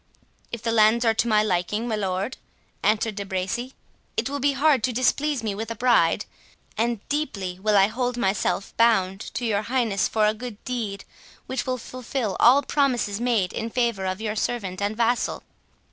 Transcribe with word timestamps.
"If 0.51 0.63
the 0.63 0.71
lands 0.71 1.05
are 1.05 1.13
to 1.13 1.27
my 1.27 1.43
liking, 1.43 1.87
my 1.87 1.95
lord," 1.95 2.37
answered 2.81 3.13
De 3.13 3.23
Bracy, 3.23 3.75
"it 4.17 4.31
will 4.31 4.39
be 4.39 4.53
hard 4.53 4.83
to 4.83 4.91
displease 4.91 5.43
me 5.43 5.53
with 5.53 5.69
a 5.69 5.75
bride; 5.75 6.25
and 6.75 7.07
deeply 7.07 7.59
will 7.59 7.77
I 7.77 7.85
hold 7.85 8.17
myself 8.17 8.75
bound 8.77 9.19
to 9.35 9.45
your 9.45 9.61
highness 9.61 10.07
for 10.07 10.25
a 10.25 10.33
good 10.33 10.57
deed, 10.63 11.05
which 11.45 11.67
will 11.67 11.77
fulfil 11.77 12.35
all 12.39 12.63
promises 12.63 13.21
made 13.21 13.53
in 13.53 13.69
favour 13.69 14.07
of 14.07 14.19
your 14.19 14.35
servant 14.35 14.81
and 14.81 14.97
vassal." 14.97 15.43